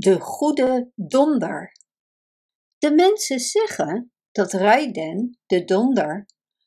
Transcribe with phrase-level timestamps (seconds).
[0.00, 1.72] De goede donder.
[2.78, 6.26] De mensen zeggen dat Raiden, de donder,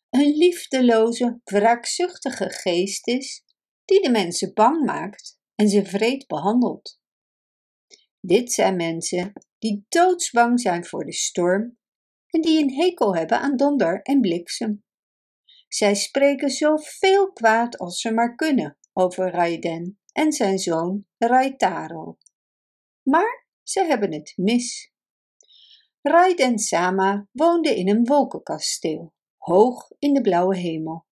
[0.10, 3.44] een liefdeloze, wraakzuchtige geest is
[3.86, 7.00] die de mensen bang maakt en ze vreed behandelt.
[8.20, 11.78] Dit zijn mensen die doodsbang zijn voor de storm
[12.28, 14.84] en die een hekel hebben aan donder en bliksem.
[15.68, 22.18] Zij spreken zoveel kwaad als ze maar kunnen over Raiden en zijn zoon Raitaro.
[23.04, 24.92] Maar ze hebben het mis.
[26.02, 31.06] Raiden Sama woonde in een wolkenkasteel, hoog in de blauwe hemel.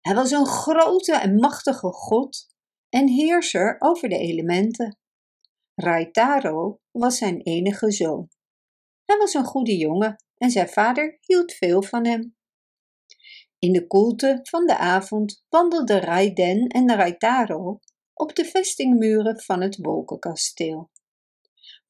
[0.00, 2.46] Hij was een grote en machtige god
[2.88, 4.98] en heerser over de elementen.
[5.74, 8.28] Raitaro was zijn enige zoon.
[9.04, 12.36] Hij was een goede jongen en zijn vader hield veel van hem.
[13.58, 17.78] In de koelte van de avond wandelden Raiden en Raitaro
[18.14, 20.90] op de vestingmuren van het wolkenkasteel.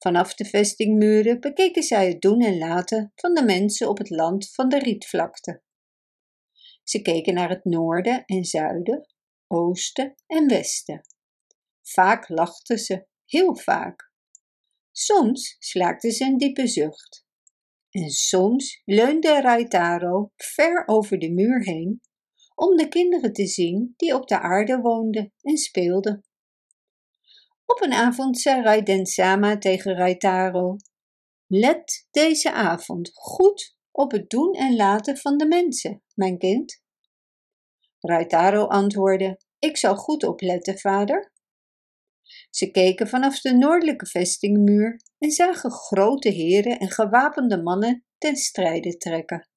[0.03, 4.51] Vanaf de vestingmuren bekeken zij het doen en laten van de mensen op het land
[4.51, 5.61] van de rietvlakte.
[6.83, 9.13] Ze keken naar het noorden en zuiden,
[9.47, 11.01] oosten en westen.
[11.81, 14.11] Vaak lachten ze, heel vaak.
[14.91, 17.25] Soms slaakten ze een diepe zucht.
[17.89, 22.01] En soms leunde Raitaro ver over de muur heen
[22.55, 26.23] om de kinderen te zien die op de aarde woonden en speelden.
[27.73, 30.75] Op een avond zei Raiden Sama tegen Raitaro:
[31.47, 36.81] Let deze avond goed op het doen en laten van de mensen, mijn kind.
[37.99, 41.31] Raitaro antwoordde: Ik zal goed opletten, vader.
[42.49, 48.97] Ze keken vanaf de noordelijke vestingmuur en zagen grote heren en gewapende mannen ten strijde
[48.97, 49.49] trekken.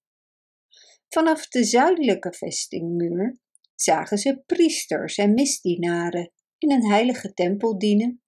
[1.08, 3.38] Vanaf de zuidelijke vestingmuur
[3.74, 8.22] zagen ze priesters en misdienaren in een heilige tempel dienen,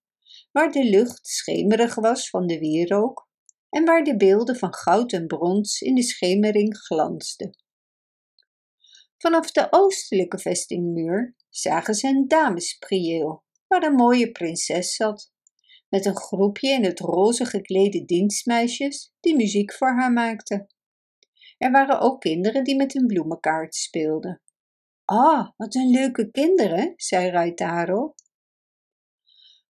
[0.53, 3.29] waar de lucht schemerig was van de wierook
[3.71, 7.57] en waar de beelden van goud en brons in de schemering glansden.
[9.19, 15.33] Vanaf de oostelijke vestingmuur zagen ze een damesprieel, waar een mooie prinses zat,
[15.89, 20.67] met een groepje in het roze geklede dienstmeisjes die muziek voor haar maakten.
[21.59, 24.43] Er waren ook kinderen die met een bloemenkaart speelden.
[25.05, 28.15] Ah, wat een leuke kinderen, zei Raitaro.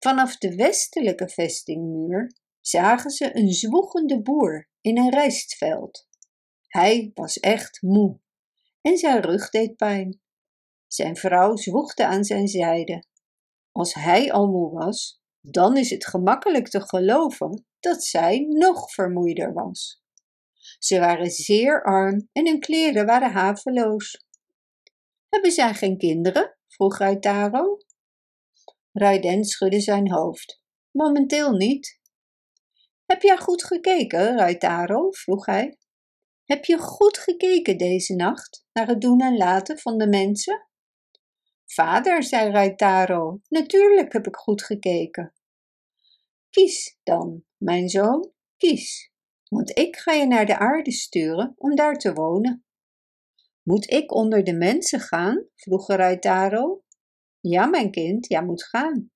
[0.04, 6.08] Vanaf de westelijke vestingmuur zagen ze een zwoegende boer in een rijstveld.
[6.68, 8.20] Hij was echt moe
[8.82, 10.22] en zijn rug deed pijn.
[10.88, 13.06] Zijn vrouw zwoegde aan zijn zijde.
[13.72, 19.54] Als hij al moe was, dan is het gemakkelijk te geloven dat zij nog vermoeider
[19.54, 20.04] was.
[20.80, 24.26] Ze waren zeer arm en hun kleren waren haveloos.
[25.30, 26.58] Hebben zij geen kinderen?
[26.68, 27.78] vroeg Raitaro.
[28.94, 30.62] Raiden schudde zijn hoofd.
[30.92, 32.00] Momenteel niet.
[33.06, 35.12] Heb jij goed gekeken, Raitaro?
[35.12, 35.78] vroeg hij.
[36.44, 40.68] Heb je goed gekeken deze nacht naar het doen en laten van de mensen?
[41.66, 45.34] Vader, zei Raitaro, natuurlijk heb ik goed gekeken.
[46.50, 49.12] Kies dan, mijn zoon, kies,
[49.50, 52.66] want ik ga je naar de aarde sturen om daar te wonen.
[53.62, 55.46] Moet ik onder de mensen gaan?
[55.56, 56.83] vroeg Raitaro.
[57.46, 59.12] Ja, mijn kind, jij moet gaan.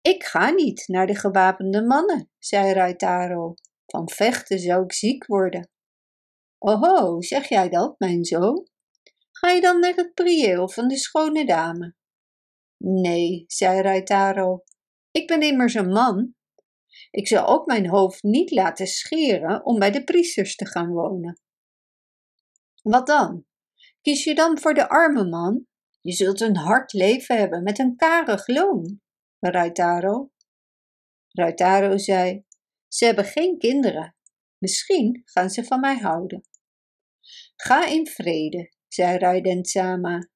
[0.00, 3.54] Ik ga niet naar de gewapende mannen, zei Raitaro.
[3.86, 5.70] Van vechten zou ik ziek worden.
[6.58, 8.68] Oho, zeg jij dat, mijn zoon?
[9.30, 11.94] Ga je dan naar het prieel van de schone dame?
[12.76, 14.62] Nee, zei Raitaro.
[15.10, 16.34] Ik ben immers een man.
[17.10, 21.40] Ik zal ook mijn hoofd niet laten scheren om bij de priesters te gaan wonen.
[22.82, 23.44] Wat dan?
[24.00, 25.66] Kies je dan voor de arme man?
[26.06, 29.00] Je zult een hard leven hebben met een karig loon.
[29.38, 30.30] Raitaro.
[31.28, 32.44] Raitaro zei:
[32.88, 34.16] Ze hebben geen kinderen.
[34.58, 36.48] Misschien gaan ze van mij houden.
[37.56, 40.28] Ga in vrede, zei Raiden Sama,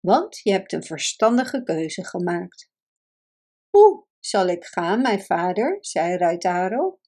[0.00, 2.70] want je hebt een verstandige keuze gemaakt.
[3.70, 5.78] Hoe zal ik gaan, mijn vader?
[5.80, 6.98] zei Raitaro.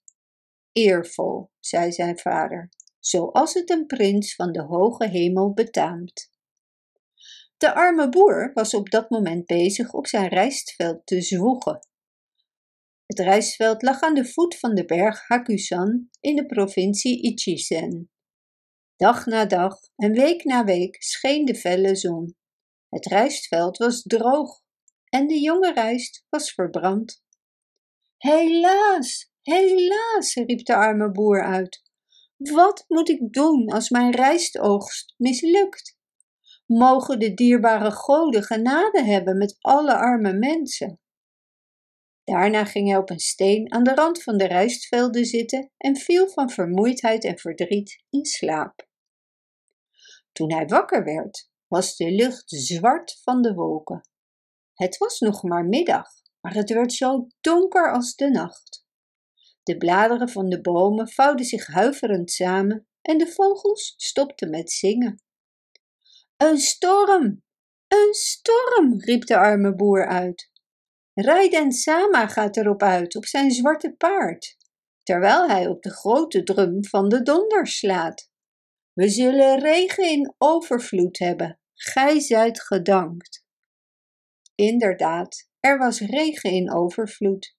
[0.73, 6.37] Eervol, zei zijn vader, zoals het een prins van de hoge hemel betaamt.
[7.59, 11.79] De arme boer was op dat moment bezig op zijn rijstveld te zwoegen.
[13.07, 18.11] Het rijstveld lag aan de voet van de berg Hakusan in de provincie Ichisen.
[18.97, 22.37] Dag na dag en week na week scheen de felle zon.
[22.89, 24.61] Het rijstveld was droog
[25.09, 27.23] en de jonge rijst was verbrand.
[28.17, 31.83] Helaas, helaas, riep de arme boer uit.
[32.37, 35.98] Wat moet ik doen als mijn rijstoogst mislukt?
[36.69, 41.01] Mogen de dierbare goden genade hebben met alle arme mensen?
[42.25, 46.29] Daarna ging hij op een steen aan de rand van de rijstvelden zitten en viel
[46.29, 48.89] van vermoeidheid en verdriet in slaap.
[50.33, 54.09] Toen hij wakker werd, was de lucht zwart van de wolken.
[54.75, 56.09] Het was nog maar middag,
[56.41, 58.87] maar het werd zo donker als de nacht.
[59.63, 65.23] De bladeren van de bomen vouwden zich huiverend samen en de vogels stopten met zingen.
[66.39, 67.43] Een storm!
[67.89, 69.01] Een storm!
[69.01, 70.51] riep de arme boer uit.
[71.15, 74.57] Raiden Sama gaat erop uit op zijn zwarte paard,
[75.03, 78.31] terwijl hij op de grote drum van de donder slaat.
[78.93, 83.45] We zullen regen in overvloed hebben, gij zijt gedankt.
[84.55, 87.57] Inderdaad, er was regen in overvloed.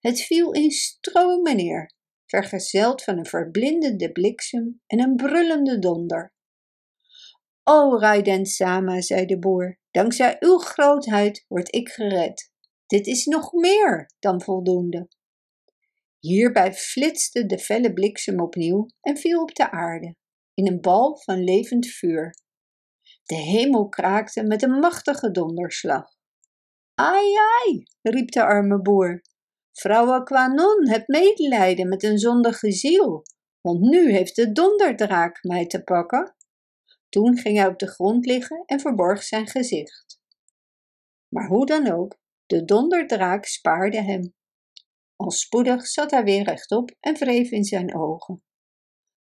[0.00, 1.94] Het viel in stromen neer,
[2.26, 6.32] vergezeld van een verblindende bliksem en een brullende donder.
[7.72, 12.52] O Raiden Sama, zei de boer, dankzij uw grootheid word ik gered.
[12.86, 15.08] Dit is nog meer dan voldoende.
[16.18, 20.16] Hierbij flitste de felle bliksem opnieuw en viel op de aarde,
[20.54, 22.34] in een bal van levend vuur.
[23.24, 26.04] De hemel kraakte met een machtige donderslag.
[26.94, 29.20] Ai, ai, riep de arme boer.
[29.72, 33.22] Vrouwe Kwanon, heb medelijden met een zondige ziel,
[33.60, 36.34] want nu heeft de donderdraak mij te pakken.
[37.10, 40.20] Toen ging hij op de grond liggen en verborg zijn gezicht.
[41.28, 44.34] Maar hoe dan ook, de donderdraak spaarde hem.
[45.16, 48.42] Al spoedig zat hij weer rechtop en wreef in zijn ogen.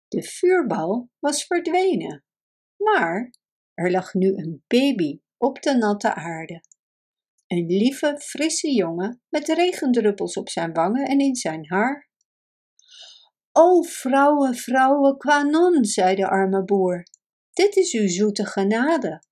[0.09, 2.25] De vuurbal was verdwenen,
[2.77, 3.35] maar
[3.75, 6.63] er lag nu een baby op de natte aarde.
[7.47, 12.11] Een lieve, frisse jongen met regendruppels op zijn wangen en in zijn haar.
[13.53, 17.03] O vrouwen, vrouwen, kwanon, zei de arme boer,
[17.57, 19.23] dit is uw zoete genade.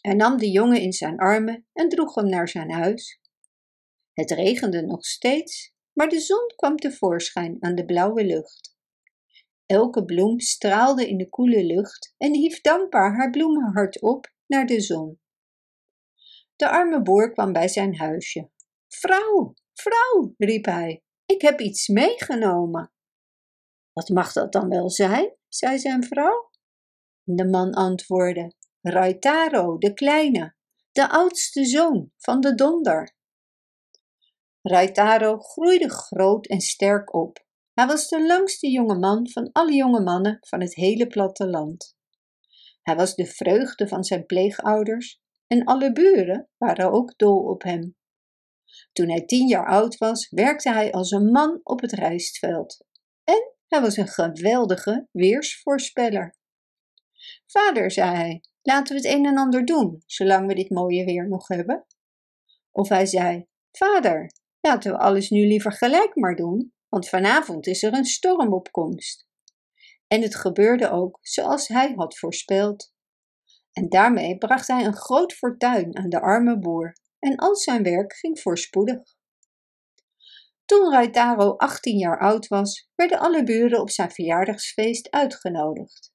[0.00, 3.20] Hij nam de jongen in zijn armen en droeg hem naar zijn huis.
[4.12, 8.76] Het regende nog steeds, maar de zon kwam tevoorschijn aan de blauwe lucht.
[9.66, 14.80] Elke bloem straalde in de koele lucht en hief dankbaar haar bloemenhart op naar de
[14.80, 15.20] zon.
[16.56, 18.50] De arme boer kwam bij zijn huisje.
[18.88, 22.92] Vrouw, vrouw, riep hij, ik heb iets meegenomen.
[23.92, 25.36] Wat mag dat dan wel zijn?
[25.48, 26.51] zei zijn vrouw.
[27.24, 30.54] De man antwoordde: Raitaro, de kleine,
[30.92, 33.14] de oudste zoon van de donder.
[34.62, 37.46] Raitaro groeide groot en sterk op.
[37.74, 41.96] Hij was de langste jonge man van alle jonge mannen van het hele platteland.
[42.82, 47.96] Hij was de vreugde van zijn pleegouders en alle buren waren ook dol op hem.
[48.92, 52.84] Toen hij tien jaar oud was, werkte hij als een man op het rijstveld.
[53.24, 56.40] En hij was een geweldige weersvoorspeller.
[57.52, 61.28] Vader, zei hij, laten we het een en ander doen, zolang we dit mooie weer
[61.28, 61.86] nog hebben.
[62.70, 67.82] Of hij zei, vader, laten we alles nu liever gelijk maar doen, want vanavond is
[67.82, 69.26] er een stormopkomst.
[70.06, 72.92] En het gebeurde ook zoals hij had voorspeld.
[73.72, 78.12] En daarmee bracht hij een groot fortuin aan de arme boer en al zijn werk
[78.12, 79.00] ging voorspoedig.
[80.64, 86.12] Toen Raitaro 18 jaar oud was, werden alle buren op zijn verjaardagsfeest uitgenodigd.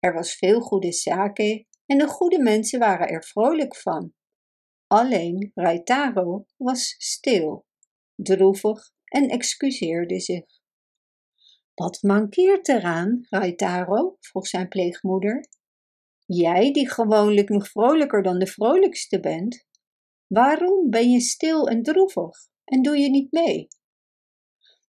[0.00, 4.12] Er was veel goede sake en de goede mensen waren er vrolijk van.
[4.86, 7.66] Alleen Raitaro was stil,
[8.14, 10.44] droevig en excuseerde zich.
[11.74, 14.16] Wat mankeert eraan, Raitaro?
[14.20, 15.48] vroeg zijn pleegmoeder.
[16.26, 19.66] Jij, die gewoonlijk nog vrolijker dan de vrolijkste bent,
[20.26, 23.68] waarom ben je stil en droevig en doe je niet mee?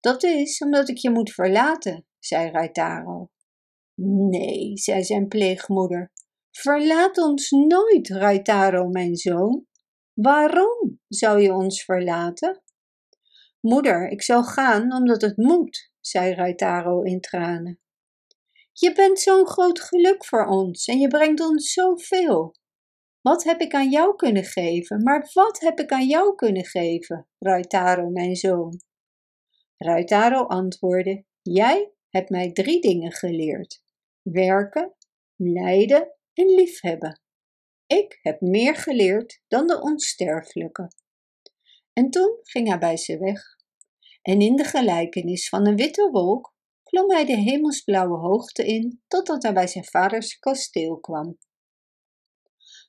[0.00, 3.30] Dat is omdat ik je moet verlaten, zei Raitaro.
[4.00, 6.12] Nee, zei zijn pleegmoeder,
[6.50, 9.66] verlaat ons nooit, Raitaro, mijn zoon.
[10.14, 12.62] Waarom zou je ons verlaten?
[13.60, 17.80] Moeder, ik zal gaan omdat het moet, zei Raitaro in tranen.
[18.72, 22.54] Je bent zo'n groot geluk voor ons en je brengt ons zoveel.
[23.20, 25.02] Wat heb ik aan jou kunnen geven?
[25.02, 28.80] Maar wat heb ik aan jou kunnen geven, Raitaro, mijn zoon?
[29.76, 33.86] Raitaro antwoordde: Jij hebt mij drie dingen geleerd
[34.32, 34.94] werken,
[35.36, 37.20] lijden en liefhebben.
[37.86, 40.90] Ik heb meer geleerd dan de onsterfelijke.
[41.92, 43.42] En toen ging hij bij ze weg.
[44.22, 49.42] En in de gelijkenis van een witte wolk klom hij de hemelsblauwe hoogte in, totdat
[49.42, 51.38] hij bij zijn vaders kasteel kwam.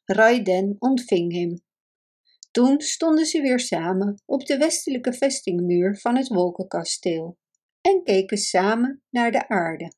[0.05, 1.61] Raiden ontving hem.
[2.51, 7.37] Toen stonden ze weer samen op de westelijke vestingmuur van het wolkenkasteel
[7.81, 9.93] en keken samen naar de aarde.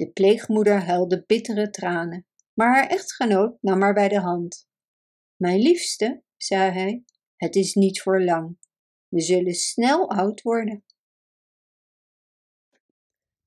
[0.00, 4.68] De pleegmoeder huilde bittere tranen, maar haar echtgenoot nam haar bij de hand.
[5.36, 7.04] Mijn liefste, zei hij,
[7.36, 8.58] het is niet voor lang.
[9.08, 10.84] We zullen snel oud worden.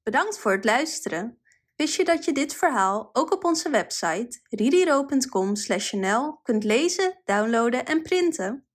[0.03, 1.41] Bedankt voor het luisteren.
[1.75, 8.01] Wist je dat je dit verhaal ook op onze website ridiro.com/nl kunt lezen, downloaden en
[8.01, 8.67] printen?